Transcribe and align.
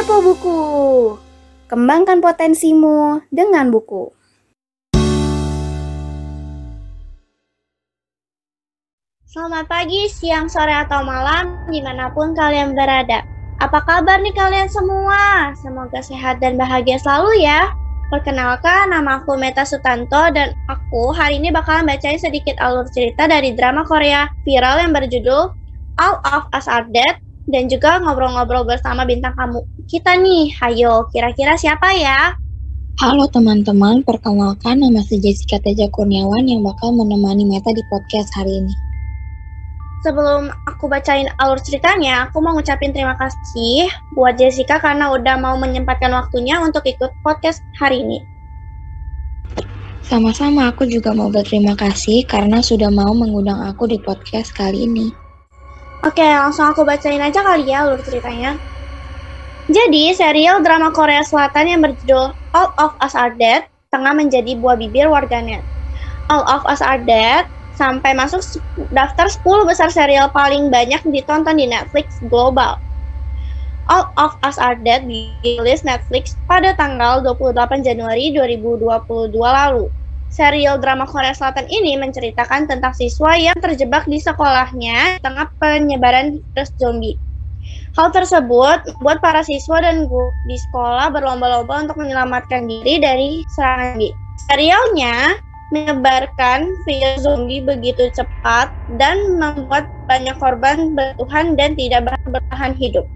Kepo 0.00 0.24
Buku. 0.24 0.60
Kembangkan 1.68 2.24
potensimu 2.24 3.20
dengan 3.28 3.68
buku. 3.68 4.08
Selamat 9.28 9.68
pagi, 9.68 10.08
siang, 10.08 10.48
sore, 10.48 10.72
atau 10.72 11.04
malam, 11.04 11.52
di 11.68 11.84
mana 11.84 12.08
pun 12.16 12.32
kalian 12.32 12.72
berada. 12.72 13.20
Apa 13.60 13.84
kabar 13.84 14.24
nih 14.24 14.32
kalian 14.32 14.72
semua? 14.72 15.52
Semoga 15.60 16.00
sehat 16.00 16.40
dan 16.40 16.56
bahagia 16.56 16.96
selalu 16.96 17.44
ya. 17.44 17.68
Perkenalkan, 18.08 18.96
nama 18.96 19.20
aku 19.20 19.36
Meta 19.36 19.68
Sutanto 19.68 20.32
dan 20.32 20.56
aku 20.72 21.12
hari 21.12 21.44
ini 21.44 21.52
bakalan 21.52 21.84
bacain 21.84 22.16
sedikit 22.16 22.56
alur 22.56 22.88
cerita 22.88 23.28
dari 23.28 23.52
drama 23.52 23.84
Korea 23.84 24.32
viral 24.48 24.80
yang 24.80 24.96
berjudul 24.96 25.52
All 26.00 26.16
of 26.24 26.48
Us 26.56 26.64
Are 26.72 26.88
Dead 26.88 27.20
dan 27.50 27.66
juga 27.66 27.98
ngobrol-ngobrol 27.98 28.64
bersama 28.64 29.02
bintang 29.02 29.34
kamu 29.34 29.66
kita 29.90 30.14
nih. 30.16 30.54
Hayo, 30.62 31.10
kira-kira 31.10 31.58
siapa 31.58 31.90
ya? 31.98 32.34
Halo 33.02 33.26
teman-teman, 33.26 34.06
perkenalkan 34.06 34.80
nama 34.80 35.00
saya 35.02 35.24
Jessica 35.24 35.58
Teja 35.58 35.90
Kurniawan 35.90 36.46
yang 36.46 36.62
bakal 36.62 36.94
menemani 36.94 37.48
Meta 37.48 37.74
di 37.74 37.82
podcast 37.90 38.30
hari 38.38 38.60
ini. 38.60 38.74
Sebelum 40.00 40.48
aku 40.64 40.88
bacain 40.88 41.28
alur 41.36 41.60
ceritanya, 41.60 42.28
aku 42.28 42.40
mau 42.40 42.56
ngucapin 42.56 42.92
terima 42.92 43.16
kasih 43.20 43.92
buat 44.16 44.32
Jessica 44.40 44.80
karena 44.80 45.12
udah 45.12 45.36
mau 45.36 45.60
menyempatkan 45.60 46.08
waktunya 46.08 46.56
untuk 46.60 46.88
ikut 46.88 47.12
podcast 47.20 47.60
hari 47.76 48.00
ini. 48.00 48.24
Sama-sama 50.00 50.72
aku 50.72 50.88
juga 50.88 51.12
mau 51.12 51.28
berterima 51.28 51.76
kasih 51.76 52.24
karena 52.24 52.64
sudah 52.64 52.88
mau 52.88 53.12
mengundang 53.12 53.60
aku 53.62 53.86
di 53.86 54.00
podcast 54.00 54.56
kali 54.56 54.88
ini. 54.88 55.19
Oke, 56.00 56.24
langsung 56.24 56.64
aku 56.64 56.80
bacain 56.88 57.20
aja 57.20 57.44
kali 57.44 57.68
ya 57.68 57.84
alur 57.84 58.00
ceritanya. 58.00 58.56
Jadi, 59.68 60.16
serial 60.16 60.64
drama 60.64 60.88
Korea 60.96 61.20
Selatan 61.20 61.68
yang 61.68 61.80
berjudul 61.84 62.32
All 62.56 62.68
of 62.80 62.96
Us 63.04 63.12
Are 63.12 63.36
Dead 63.36 63.68
tengah 63.92 64.16
menjadi 64.16 64.56
buah 64.56 64.80
bibir 64.80 65.12
warganet. 65.12 65.68
All 66.32 66.40
of 66.48 66.64
Us 66.64 66.80
Are 66.80 67.04
Dead 67.04 67.44
sampai 67.76 68.16
masuk 68.16 68.40
daftar 68.88 69.28
10 69.28 69.68
besar 69.68 69.92
serial 69.92 70.32
paling 70.32 70.72
banyak 70.72 71.04
ditonton 71.04 71.60
di 71.60 71.68
Netflix 71.68 72.16
global. 72.24 72.80
All 73.84 74.08
of 74.16 74.40
Us 74.40 74.56
Are 74.56 74.80
Dead 74.80 75.04
dirilis 75.04 75.84
Netflix 75.84 76.40
pada 76.48 76.72
tanggal 76.72 77.20
28 77.20 77.84
Januari 77.84 78.32
2022 78.32 79.36
lalu. 79.36 79.92
Serial 80.30 80.78
drama 80.78 81.10
Korea 81.10 81.34
Selatan 81.34 81.66
ini 81.66 81.98
menceritakan 81.98 82.70
tentang 82.70 82.94
siswa 82.94 83.34
yang 83.34 83.58
terjebak 83.58 84.06
di 84.06 84.22
sekolahnya 84.22 85.18
di 85.18 85.22
tengah 85.26 85.50
penyebaran 85.58 86.38
virus 86.54 86.70
zombie. 86.78 87.18
Hal 87.98 88.14
tersebut 88.14 88.86
membuat 88.94 89.18
para 89.18 89.42
siswa 89.42 89.82
dan 89.82 90.06
guru 90.06 90.30
di 90.46 90.54
sekolah 90.54 91.10
berlomba-lomba 91.10 91.82
untuk 91.82 91.98
menyelamatkan 91.98 92.62
diri 92.62 93.02
dari 93.02 93.42
serangan 93.50 93.98
zombie. 93.98 94.14
Serialnya 94.38 95.34
menyebarkan 95.74 96.78
virus 96.86 97.26
zombie 97.26 97.66
begitu 97.66 98.06
cepat 98.14 98.70
dan 98.86 99.18
membuat 99.34 99.90
banyak 100.06 100.38
korban 100.38 100.94
bertuhan 100.94 101.58
dan 101.58 101.74
tidak 101.74 102.14
bertahan 102.22 102.78
hidup. 102.78 103.10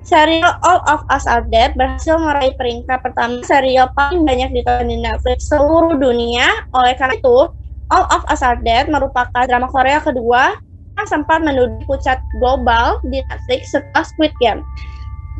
Serial 0.00 0.56
All 0.64 0.80
of 0.88 1.04
Us 1.12 1.28
Are 1.28 1.44
Dead 1.44 1.76
berhasil 1.76 2.16
meraih 2.16 2.56
peringkat 2.56 2.98
pertama 3.04 3.44
serial 3.44 3.92
paling 3.92 4.24
banyak 4.24 4.50
ditonton 4.50 4.88
di 4.88 4.96
Netflix 4.96 5.52
seluruh 5.52 6.00
dunia. 6.00 6.48
Oleh 6.72 6.96
karena 6.96 7.20
itu, 7.20 7.38
All 7.92 8.06
of 8.08 8.24
Us 8.26 8.40
Are 8.40 8.58
Dead 8.58 8.88
merupakan 8.88 9.44
drama 9.44 9.68
Korea 9.68 10.00
kedua 10.00 10.56
yang 10.96 11.06
sempat 11.08 11.44
menduduki 11.44 11.84
pucat 11.84 12.20
global 12.40 13.00
di 13.04 13.20
Netflix 13.24 13.72
setelah 13.76 14.04
Squid 14.04 14.32
Game. 14.40 14.64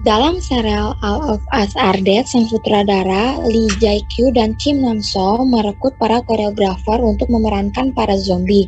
Dalam 0.01 0.41
serial 0.41 0.97
All 1.05 1.21
of 1.29 1.45
Us 1.53 1.77
Are 1.77 2.01
Dead, 2.01 2.25
sang 2.25 2.49
sutradara 2.49 3.37
Lee 3.45 3.69
Jae 3.85 4.01
Kyu 4.09 4.33
dan 4.33 4.57
Kim 4.57 4.81
Nam 4.81 5.05
So 5.05 5.45
merekrut 5.45 5.93
para 6.01 6.25
koreografer 6.25 7.05
untuk 7.05 7.29
memerankan 7.29 7.93
para 7.93 8.17
zombie. 8.17 8.65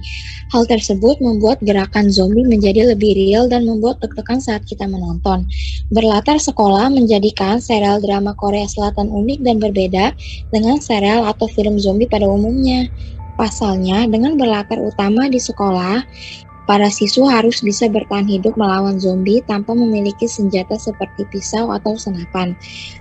Hal 0.53 0.69
tersebut 0.69 1.25
membuat 1.25 1.57
gerakan 1.65 2.13
zombie 2.13 2.45
menjadi 2.45 2.93
lebih 2.93 3.17
real 3.17 3.49
dan 3.49 3.65
membuat 3.65 4.05
deg-degan 4.05 4.45
saat 4.45 4.61
kita 4.69 4.85
menonton. 4.85 5.49
Berlatar 5.89 6.37
sekolah 6.37 6.93
menjadikan 6.93 7.65
serial 7.65 8.05
drama 8.05 8.37
Korea 8.37 8.69
Selatan 8.69 9.09
unik 9.09 9.41
dan 9.41 9.57
berbeda 9.57 10.13
dengan 10.53 10.85
serial 10.85 11.25
atau 11.25 11.49
film 11.49 11.81
zombie 11.81 12.13
pada 12.13 12.29
umumnya. 12.29 12.93
Pasalnya, 13.41 14.05
dengan 14.05 14.37
berlatar 14.37 14.77
utama 14.77 15.33
di 15.33 15.41
sekolah, 15.41 16.05
Para 16.63 16.95
siswa 16.95 17.27
harus 17.43 17.59
bisa 17.59 17.91
bertahan 17.91 18.31
hidup 18.31 18.55
melawan 18.55 18.95
zombie 18.95 19.43
tanpa 19.43 19.75
memiliki 19.75 20.31
senjata 20.31 20.79
seperti 20.79 21.27
pisau 21.27 21.75
atau 21.75 21.99
senapan. 21.99 22.55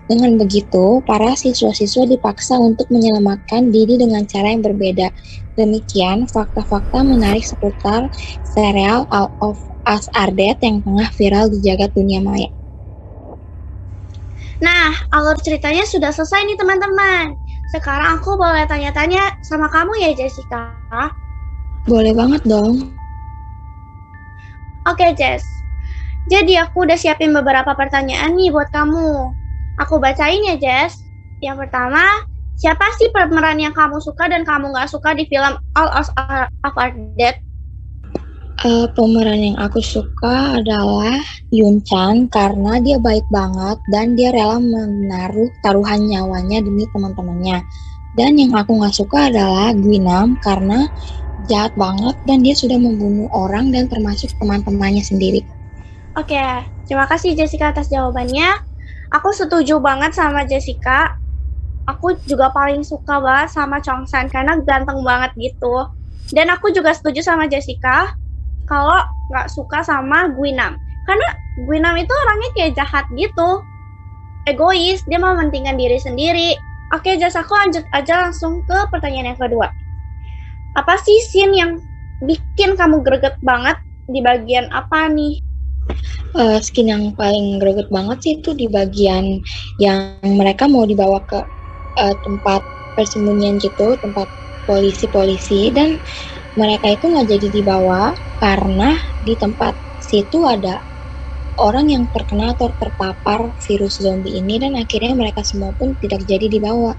Dengan 0.10 0.34
begitu, 0.42 1.06
para 1.06 1.38
siswa-siswa 1.38 2.10
dipaksa 2.10 2.58
untuk 2.58 2.90
menyelamatkan 2.90 3.70
diri 3.70 4.02
dengan 4.02 4.26
cara 4.26 4.50
yang 4.50 4.66
berbeda. 4.66 5.14
Demikian 5.54 6.26
fakta-fakta 6.26 7.06
menarik 7.06 7.46
seputar 7.46 8.10
serial 8.42 9.06
All 9.14 9.30
of 9.46 9.62
Us 9.86 10.10
Are 10.18 10.34
Dead 10.34 10.58
yang 10.66 10.82
tengah 10.82 11.14
viral 11.14 11.54
di 11.54 11.62
jagat 11.62 11.94
dunia 11.94 12.18
maya. 12.18 12.50
Nah, 14.62 14.94
alur 15.10 15.38
ceritanya 15.42 15.86
sudah 15.86 16.14
selesai 16.14 16.46
nih 16.46 16.58
teman-teman. 16.58 17.38
Sekarang 17.66 18.22
aku 18.22 18.38
boleh 18.38 18.66
tanya-tanya 18.70 19.38
sama 19.42 19.70
kamu 19.70 20.02
ya 20.02 20.12
Jessica. 20.14 20.82
Boleh 21.90 22.14
banget 22.14 22.46
dong. 22.46 23.01
Oke, 24.82 25.14
Jess. 25.14 25.62
Jadi 26.26 26.58
aku 26.58 26.90
udah 26.90 26.98
siapin 26.98 27.30
beberapa 27.34 27.74
pertanyaan 27.78 28.34
nih 28.34 28.50
buat 28.50 28.74
kamu. 28.74 29.34
Aku 29.78 30.02
bacain 30.02 30.42
ya, 30.42 30.58
Jess. 30.58 31.06
Yang 31.42 31.66
pertama, 31.66 32.02
siapa 32.58 32.86
sih 32.98 33.10
pemeran 33.14 33.58
yang 33.58 33.74
kamu 33.74 34.02
suka 34.02 34.30
dan 34.30 34.42
kamu 34.42 34.74
nggak 34.74 34.90
suka 34.90 35.14
di 35.14 35.26
film 35.30 35.58
All 35.78 35.90
of 35.90 36.10
Us 36.18 36.74
Are 36.78 36.94
Dead? 37.18 37.38
Uh, 38.62 38.86
pemeran 38.94 39.42
yang 39.42 39.58
aku 39.58 39.82
suka 39.82 40.62
adalah 40.62 41.18
Yun 41.50 41.82
Chan 41.82 42.30
karena 42.30 42.78
dia 42.78 43.02
baik 43.02 43.26
banget 43.34 43.82
dan 43.90 44.14
dia 44.14 44.30
rela 44.30 44.62
menaruh 44.62 45.50
taruhan 45.66 46.06
nyawanya 46.06 46.62
demi 46.62 46.86
teman-temannya. 46.94 47.66
Dan 48.14 48.38
yang 48.38 48.54
aku 48.54 48.78
nggak 48.78 48.94
suka 48.94 49.34
adalah 49.34 49.74
Gwinam 49.74 50.38
karena 50.38 50.86
jahat 51.50 51.74
banget 51.74 52.16
dan 52.28 52.44
dia 52.46 52.54
sudah 52.54 52.78
membunuh 52.78 53.30
orang 53.34 53.74
dan 53.74 53.88
termasuk 53.90 54.30
teman-temannya 54.38 55.02
sendiri. 55.02 55.42
Oke, 56.18 56.44
terima 56.86 57.08
kasih 57.08 57.34
Jessica 57.34 57.72
atas 57.72 57.88
jawabannya. 57.88 58.52
Aku 59.12 59.32
setuju 59.32 59.80
banget 59.80 60.12
sama 60.12 60.44
Jessica. 60.44 61.08
Aku 61.88 62.20
juga 62.28 62.52
paling 62.52 62.84
suka 62.86 63.20
banget 63.20 63.50
sama 63.52 63.80
Chong 63.80 64.06
San 64.08 64.28
karena 64.28 64.60
ganteng 64.62 65.02
banget 65.02 65.32
gitu. 65.40 65.88
Dan 66.32 66.52
aku 66.52 66.72
juga 66.72 66.96
setuju 66.96 67.24
sama 67.24 67.48
Jessica 67.48 68.12
kalau 68.68 69.00
nggak 69.32 69.48
suka 69.52 69.84
sama 69.84 70.32
Gwinam. 70.32 70.80
Karena 71.08 71.28
Gwinam 71.68 71.96
itu 72.00 72.12
orangnya 72.12 72.50
kayak 72.56 72.72
jahat 72.78 73.06
gitu. 73.16 73.64
Egois, 74.48 75.04
dia 75.08 75.20
mau 75.20 75.36
mementingkan 75.36 75.76
diri 75.76 76.00
sendiri. 76.00 76.56
Oke, 76.92 77.16
Jess, 77.16 77.40
aku 77.40 77.56
lanjut 77.56 77.84
aja 77.96 78.28
langsung 78.28 78.64
ke 78.68 78.78
pertanyaan 78.92 79.36
yang 79.36 79.40
kedua 79.40 79.72
apa 80.72 80.96
sih 81.02 81.20
scene 81.20 81.54
yang 81.56 81.72
bikin 82.22 82.80
kamu 82.80 83.04
greget 83.04 83.36
banget 83.42 83.78
di 84.08 84.20
bagian 84.24 84.70
apa 84.72 85.10
nih? 85.12 85.42
Uh, 86.32 86.62
skin 86.64 86.88
yang 86.88 87.04
paling 87.18 87.60
greget 87.60 87.92
banget 87.92 88.18
sih 88.24 88.34
itu 88.40 88.56
di 88.56 88.72
bagian 88.72 89.42
yang 89.82 90.22
mereka 90.24 90.70
mau 90.70 90.88
dibawa 90.88 91.20
ke 91.28 91.40
uh, 92.00 92.16
tempat 92.24 92.64
persembunyian 92.96 93.60
gitu, 93.60 93.98
tempat 94.00 94.32
polisi-polisi 94.64 95.74
dan 95.76 96.00
mereka 96.56 96.88
itu 96.94 97.10
nggak 97.10 97.28
jadi 97.28 97.48
dibawa 97.52 98.16
karena 98.40 98.96
di 99.20 99.36
tempat 99.36 99.76
situ 100.00 100.46
ada 100.48 100.80
orang 101.60 101.92
yang 101.92 102.04
terkena 102.10 102.56
atau 102.56 102.72
terpapar 102.74 103.54
virus 103.60 104.00
zombie 104.00 104.40
ini 104.40 104.58
dan 104.62 104.78
akhirnya 104.80 105.14
mereka 105.18 105.44
semua 105.44 105.76
pun 105.76 105.94
tidak 106.00 106.24
jadi 106.24 106.48
dibawa. 106.48 106.96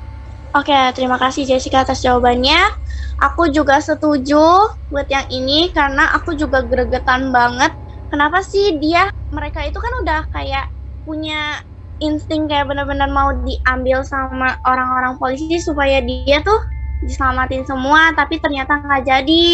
Oke, 0.52 0.76
terima 0.92 1.16
kasih 1.16 1.48
Jessica 1.48 1.80
atas 1.80 2.04
jawabannya. 2.04 2.81
Aku 3.20 3.52
juga 3.52 3.78
setuju 3.82 4.40
buat 4.88 5.08
yang 5.10 5.26
ini 5.28 5.68
karena 5.74 6.12
aku 6.16 6.32
juga 6.38 6.64
gregetan 6.64 7.28
banget. 7.34 7.72
Kenapa 8.08 8.40
sih 8.44 8.76
dia 8.80 9.08
mereka 9.32 9.64
itu 9.64 9.76
kan 9.80 9.92
udah 10.04 10.20
kayak 10.32 10.68
punya 11.02 11.56
insting 12.02 12.50
kayak 12.50 12.66
benar-benar 12.68 13.08
mau 13.10 13.30
diambil 13.46 14.02
sama 14.04 14.58
orang-orang 14.66 15.16
polisi 15.16 15.58
supaya 15.62 16.02
dia 16.02 16.42
tuh 16.42 16.58
diselamatin 17.02 17.66
semua, 17.66 18.14
tapi 18.14 18.38
ternyata 18.38 18.78
nggak 18.78 19.02
jadi. 19.06 19.46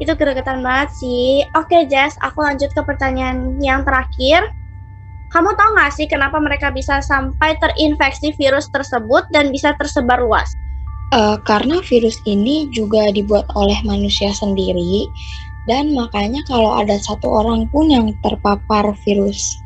Itu 0.00 0.12
gregetan 0.16 0.64
banget 0.64 0.96
sih. 0.96 1.44
Oke, 1.52 1.84
Jess, 1.84 2.16
aku 2.20 2.40
lanjut 2.40 2.72
ke 2.72 2.82
pertanyaan 2.84 3.60
yang 3.60 3.84
terakhir. 3.84 4.48
Kamu 5.30 5.54
tahu 5.54 5.70
nggak 5.76 5.92
sih 5.94 6.06
kenapa 6.10 6.40
mereka 6.42 6.72
bisa 6.74 6.98
sampai 7.04 7.54
terinfeksi 7.60 8.34
virus 8.34 8.66
tersebut 8.72 9.28
dan 9.30 9.52
bisa 9.54 9.76
tersebar 9.78 10.18
luas? 10.24 10.56
Uh, 11.10 11.34
karena 11.42 11.82
virus 11.82 12.22
ini 12.22 12.70
juga 12.70 13.10
dibuat 13.10 13.42
oleh 13.58 13.74
manusia 13.82 14.30
sendiri 14.30 15.10
dan 15.68 15.92
makanya 15.92 16.40
kalau 16.46 16.78
ada 16.78 16.96
satu 16.96 17.28
orang 17.28 17.68
pun 17.68 17.90
yang 17.90 18.10
terpapar 18.24 18.94
virus 19.04 19.58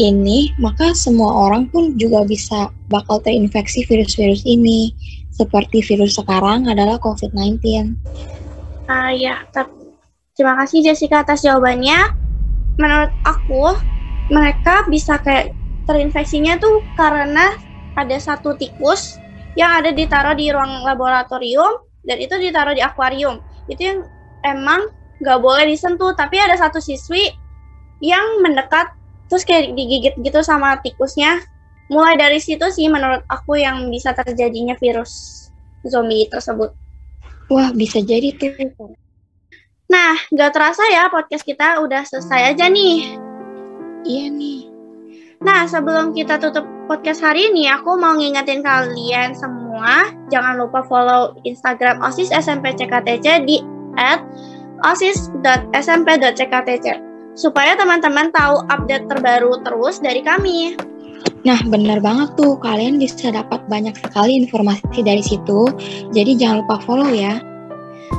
ini, 0.00 0.54
maka 0.56 0.96
semua 0.96 1.48
orang 1.48 1.68
pun 1.68 1.98
juga 2.00 2.24
bisa 2.24 2.72
bakal 2.88 3.20
terinfeksi 3.20 3.84
virus-virus 3.84 4.46
ini. 4.48 4.94
Seperti 5.32 5.84
virus 5.84 6.16
sekarang 6.16 6.68
adalah 6.68 7.00
COVID-19. 7.00 7.60
Ah 8.88 9.12
ya, 9.12 9.44
terima 10.36 10.56
kasih 10.64 10.84
Jessica 10.84 11.24
atas 11.24 11.44
jawabannya. 11.44 12.16
Menurut 12.80 13.12
aku, 13.24 13.76
mereka 14.32 14.88
bisa 14.88 15.20
kayak 15.20 15.52
terinfeksinya 15.84 16.56
tuh 16.56 16.80
karena 16.96 17.56
ada 17.96 18.16
satu 18.16 18.56
tikus 18.56 19.20
yang 19.58 19.70
ada 19.82 19.92
ditaruh 19.92 20.36
di 20.36 20.48
ruang 20.48 20.84
laboratorium 20.84 21.84
dan 22.02 22.16
itu 22.18 22.34
ditaruh 22.36 22.72
di 22.72 22.82
akuarium. 22.82 23.38
Itu 23.68 23.80
yang 23.82 23.98
emang 24.42 24.90
nggak 25.22 25.38
boleh 25.38 25.68
disentuh, 25.68 26.16
tapi 26.18 26.40
ada 26.40 26.58
satu 26.58 26.82
siswi 26.82 27.30
yang 28.02 28.42
mendekat 28.42 28.90
terus 29.30 29.46
kayak 29.46 29.72
digigit 29.76 30.14
gitu 30.18 30.40
sama 30.42 30.80
tikusnya. 30.82 31.40
Mulai 31.92 32.16
dari 32.16 32.40
situ 32.40 32.64
sih 32.72 32.88
menurut 32.88 33.20
aku 33.28 33.60
yang 33.60 33.92
bisa 33.92 34.16
terjadinya 34.16 34.72
virus 34.80 35.44
zombie 35.84 36.24
tersebut. 36.30 36.72
Wah 37.52 37.68
bisa 37.76 38.00
jadi 38.00 38.32
tuh. 38.32 38.96
Nah 39.92 40.16
gak 40.32 40.56
terasa 40.56 40.88
ya 40.88 41.12
podcast 41.12 41.44
kita 41.44 41.84
udah 41.84 42.00
selesai 42.08 42.56
aja 42.56 42.72
nih. 42.72 43.20
Iya 44.08 44.32
nih 44.32 44.71
nah 45.42 45.66
sebelum 45.66 46.14
kita 46.14 46.38
tutup 46.38 46.66
podcast 46.86 47.22
hari 47.22 47.50
ini 47.50 47.66
aku 47.66 47.98
mau 47.98 48.14
ngingetin 48.14 48.62
kalian 48.62 49.34
semua 49.34 50.14
jangan 50.30 50.58
lupa 50.58 50.82
follow 50.86 51.34
Instagram 51.42 51.98
OSIS 52.02 52.30
SMP 52.30 52.74
CKTC 52.78 53.46
di 53.46 53.58
at 53.98 54.22
osis.smp.cktc 54.82 56.86
supaya 57.32 57.72
teman-teman 57.78 58.28
tahu 58.34 58.66
update 58.68 59.08
terbaru 59.08 59.62
terus 59.64 60.02
dari 60.02 60.20
kami. 60.20 60.76
Nah, 61.42 61.58
benar 61.66 61.98
banget 61.98 62.38
tuh. 62.38 62.54
Kalian 62.60 62.98
bisa 62.98 63.34
dapat 63.34 63.62
banyak 63.66 63.94
sekali 63.98 64.38
informasi 64.38 65.02
dari 65.02 65.22
situ. 65.22 65.66
Jadi 66.14 66.38
jangan 66.38 66.66
lupa 66.66 66.78
follow 66.82 67.10
ya. 67.10 67.42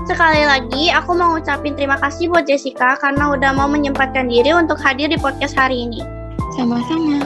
Sekali 0.03 0.43
lagi, 0.43 0.91
aku 0.91 1.15
mau 1.15 1.37
ngucapin 1.37 1.77
terima 1.77 1.95
kasih 2.01 2.27
buat 2.27 2.49
Jessica 2.49 2.99
karena 2.99 3.31
udah 3.31 3.51
mau 3.55 3.69
menyempatkan 3.69 4.27
diri 4.27 4.51
untuk 4.51 4.75
hadir 4.81 5.07
di 5.07 5.15
podcast 5.15 5.55
hari 5.55 5.87
ini. 5.87 6.22
Sama-sama. 6.53 7.25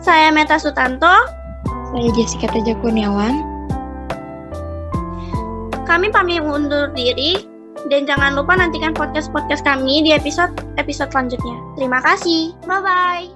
Saya 0.00 0.32
Meta 0.32 0.56
Sutanto. 0.56 1.12
Saya 1.92 2.08
Jessica 2.16 2.48
Teja 2.50 2.72
Kurniawan. 2.80 3.42
Kami 5.86 6.08
pamit 6.10 6.42
undur 6.42 6.90
diri. 6.96 7.46
Dan 7.86 8.02
jangan 8.02 8.34
lupa 8.34 8.58
nantikan 8.58 8.90
podcast-podcast 8.96 9.62
kami 9.62 10.02
di 10.02 10.10
episode-episode 10.10 11.12
selanjutnya. 11.14 11.56
Terima 11.78 12.02
kasih. 12.02 12.50
Bye-bye. 12.66 13.35